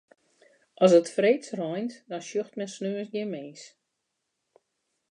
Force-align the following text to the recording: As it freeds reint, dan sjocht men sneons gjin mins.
As 0.83 0.93
it 0.99 1.09
freeds 1.15 1.49
reint, 1.59 1.93
dan 2.09 2.23
sjocht 2.27 2.53
men 2.57 2.71
sneons 2.73 3.11
gjin 3.11 3.31
mins. 3.33 3.61